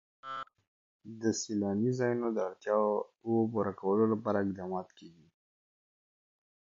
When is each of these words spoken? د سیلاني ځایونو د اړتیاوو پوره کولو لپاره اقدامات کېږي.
د 1.21 1.23
سیلاني 1.41 1.91
ځایونو 1.99 2.27
د 2.33 2.37
اړتیاوو 2.49 2.95
پوره 3.51 3.73
کولو 3.79 4.03
لپاره 4.13 4.37
اقدامات 4.39 4.87
کېږي. 4.99 5.27